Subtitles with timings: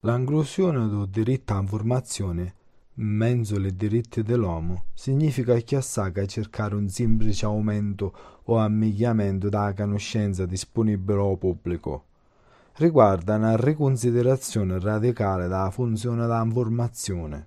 [0.00, 2.54] L'inclusione del diritto all'informazione
[2.96, 10.44] mezzo ai diritti dell'uomo significa che assaga cercare un semplice aumento o ammigliamento della conoscenza
[10.44, 12.04] disponibile al pubblico.
[12.74, 17.46] Riguarda una riconsiderazione radicale della funzione dell'informazione.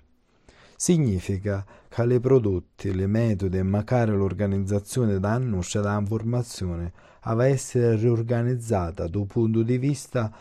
[0.76, 9.08] Significa che le prodotti, le metodi e magari l'organizzazione della nostra dell'informazione deve essere riorganizzata
[9.08, 10.34] dal punto di vista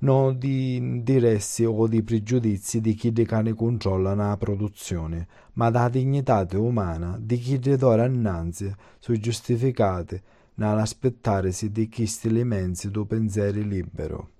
[0.00, 6.46] non di interessi o di pregiudizi di chi ne controlla la produzione, ma da dignità
[6.52, 10.22] umana di chi d'ora innanzi su giustificate
[10.54, 14.30] nell'aspettarsi di questi elementi do pensiero libero.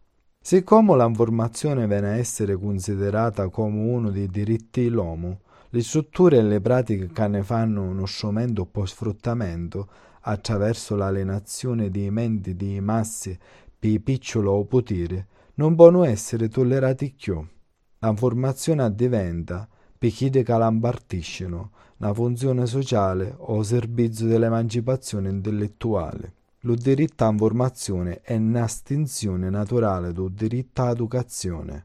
[0.43, 6.61] Siccome l'informazione viene a essere considerata come uno dei diritti dell'uomo, le strutture e le
[6.61, 9.89] pratiche che ne fanno uno strumento per sfruttamento
[10.23, 13.39] attraverso l'alienazione dei menti di masse
[13.79, 15.27] per piccolo o potere
[15.61, 17.47] non possono essere tollerati più.
[17.99, 26.33] L'informazione diventa, per chi che la impartiscono, una funzione sociale o servizio dell'emancipazione intellettuale.
[26.61, 31.85] Lo diritto all'informazione è un'estinzione naturale del diritto all'educazione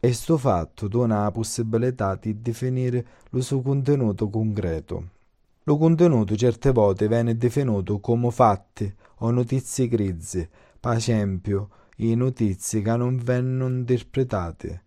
[0.00, 5.08] e sto fatto dona la possibilità di definire il suo contenuto concreto.
[5.64, 10.48] Lo contenuto certe volte viene definito come fatti o notizie grigie,
[10.80, 14.84] per esempio i notizie che non vengono interpretate.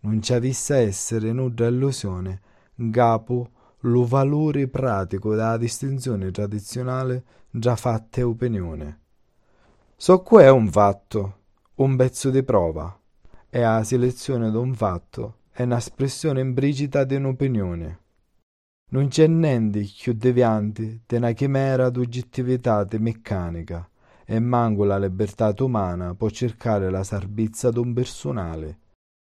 [0.00, 2.40] Non ci avesse essere nulla illusione,
[2.90, 3.50] capo
[3.82, 9.00] lo valore pratico della distinzione tradizionale già fatta è opinione.
[9.96, 11.36] So qua è un fatto,
[11.76, 12.98] un pezzo di prova,
[13.50, 18.00] e la selezione di un fatto è un'espressione implicita di un'opinione.
[18.90, 23.88] Non c'è niente più deviante di una chimera d'oggettività meccanica,
[24.30, 28.78] e manco la libertà umana può cercare la sarbizza d'un personale.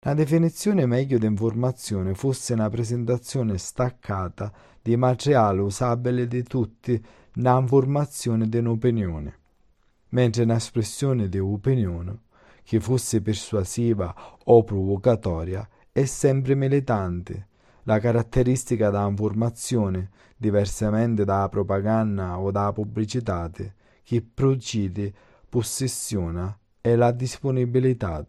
[0.03, 1.25] La definizione meglio di
[2.13, 7.01] fosse una presentazione staccata di materiale usabile di tutti
[7.35, 9.39] na informazione di un'opinione,
[10.09, 12.23] mentre un'espressione di opinione,
[12.61, 14.13] che fosse persuasiva
[14.43, 17.47] o provocatoria, è sempre militante.
[17.83, 23.49] La caratteristica da informazione, diversamente dalla propaganda o dalla pubblicità,
[24.03, 25.13] che procede
[25.47, 28.25] possessiona è la disponibilità.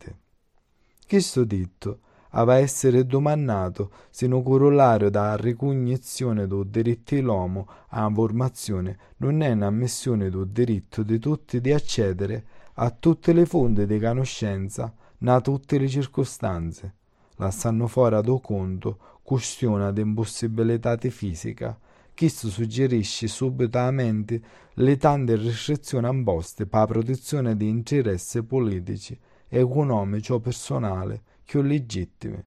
[1.06, 2.00] Questo detto
[2.34, 9.50] aveva essere domandato se un corollario da ricognizione do diritto dell'uomo a informazione non è
[9.50, 12.44] un'ammissione do diritto di tutti di accedere
[12.74, 16.94] a tutte le fonti di conoscenza na tutte le circostanze.
[17.36, 21.78] Lasciando fuori do conto questione di impossibilità fisica
[22.14, 24.42] questo suggerisce subitamente
[24.74, 29.18] le tante restrizioni imposte per la protezione di interessi politici,
[29.48, 32.42] economici o personali più legittimi.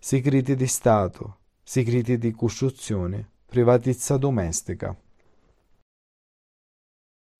[0.00, 4.96] Segreti di Stato, segreti di costruzione, privatezza domestica.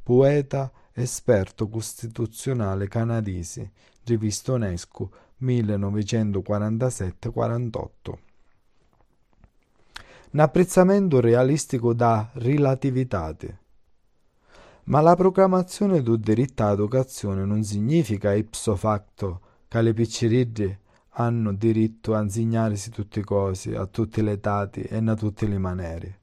[0.03, 3.73] Poeta esperto costituzionale canadese
[4.05, 5.11] Rivista UNESCO
[5.43, 7.91] 1947-48
[10.31, 13.59] Un apprezzamento realistico da relativitate
[14.85, 20.79] ma la proclamazione del diritto all'educazione non significa ipso facto che le picciriddi
[21.15, 26.19] hanno diritto a insegnarsi tutte cose, a tutte le età e in tutte le maniere.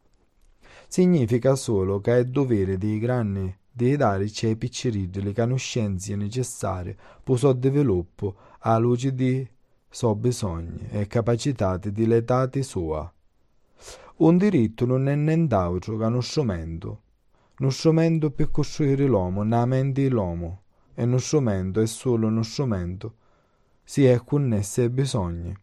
[0.88, 7.38] Significa solo che è dovere dei grandi di dare ai picciriddi le conoscenze necessarie per
[7.38, 9.48] suo sviluppo alla luce di
[9.90, 13.12] suoi bisogni e capacità di l'età sua.
[14.18, 17.02] Un diritto non è nient'altro che uno strumento,
[17.60, 20.62] uno strumento per costruire l'uomo, nella mente dell'uomo,
[20.96, 23.14] e uno strumento è solo uno strumento
[23.90, 25.56] si è connessi ai bisogni.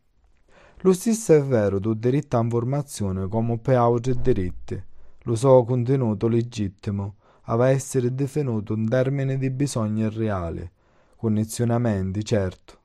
[0.78, 4.82] Lo stesso è vero del diritto all'informazione come per altri diritti.
[5.24, 10.66] Lo suo contenuto legittimo aveva essere definito un termine di bisogni reali,
[11.16, 12.78] condizionamenti, certo,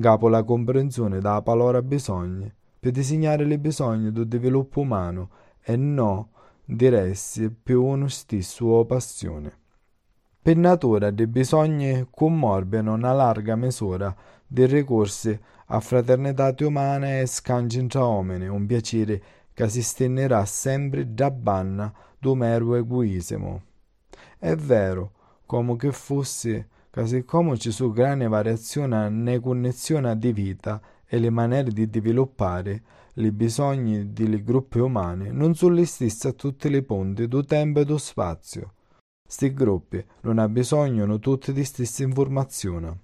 [0.00, 5.30] capo la comprensione della parola bisogni, per disegnare i bisogni del sviluppo umano
[5.62, 6.26] e non
[6.64, 9.60] diresse più uno stesso o passione.
[10.44, 14.12] Per natura dei bisogni commorbiano una larga misura
[14.44, 19.22] di ricorsi a fraternità umana e scambi tra uomini, un piacere
[19.54, 23.62] che si stenderà sempre da banna do mero egoismo.
[24.36, 25.12] È vero,
[25.46, 31.30] come che fosse, che siccome ci sono grandi variazioni nelle connessioni di vita e le
[31.30, 32.82] maniere di sviluppare,
[33.14, 37.78] i bisogni dei gruppi umani non sono gli stessi a tutte le ponte do tempo
[37.78, 38.72] e do spazio.
[39.32, 42.94] Sti gruppi non hanno bisogno tutti di stesse informazioni.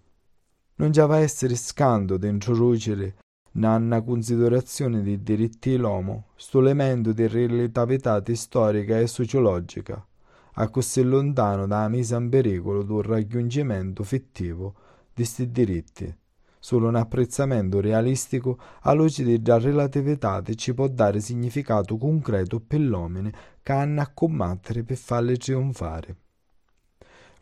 [0.75, 3.17] Non già va essere scando di introdurre
[3.53, 10.07] nella considerazione dei diritti dell'uomo sto elemento di relatività storica e sociologica,
[10.53, 14.75] a così lontano da messa in pericolo del raggiungimento effettivo
[15.07, 16.15] di questi diritti.
[16.61, 23.31] Solo un apprezzamento realistico a luce della relatività ci può dare significato concreto per l'uomo
[23.63, 26.17] che hanno a combattere per farle trionfare.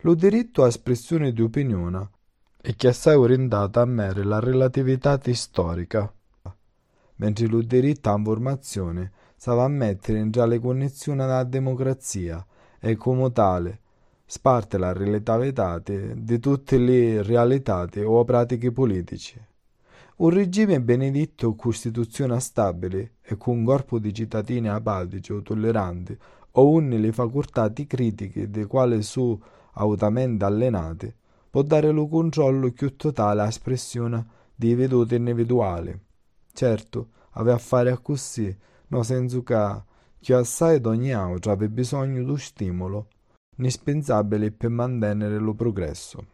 [0.01, 2.09] Lo diritto a espressione di opinione
[2.61, 6.13] è che assai orientato a mere la relatività storica,
[7.15, 12.45] mentre lo diritto a informazione sa a mettere in già le connessioni alla democrazia
[12.79, 13.79] e come tale
[14.29, 19.47] sparte la relatività di tutte le realtà o pratiche politiche.
[20.17, 26.17] Un regime benedetto costituzione stabile e con un corpo di cittadini apatici o tolleranti
[26.51, 29.39] o une le facoltà critiche dei quali su
[29.73, 31.15] autamente allenate
[31.49, 35.97] può dare lo controllo più totale all'espressione di vedute individuali.
[36.51, 38.53] Certo, aveva a fare così,
[38.87, 39.83] no senso che,
[40.19, 43.07] che assai d'ogni altro aveva bisogno di stimolo
[43.57, 46.25] indispensabile per mantenere lo progresso.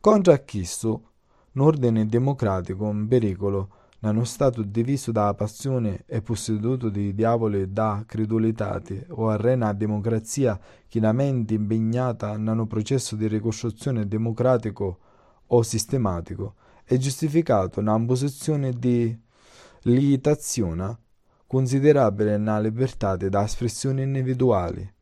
[0.00, 1.10] Contro a questo,
[1.52, 7.72] un ordine democratico in pericolo, in uno stato diviso da passione e posseduto di diavoli
[7.72, 14.98] da credulità o arena democrazia chinamente impegnata un processo di ricostruzione democratico
[15.46, 19.18] o sistematico, è giustificato una posizione di
[19.82, 20.98] limitazione
[21.46, 24.94] considerabile nella libertà da espressioni individuali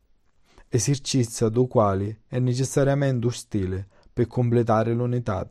[0.75, 5.47] esercizio do quale è necessariamente ostile per completare l'unità.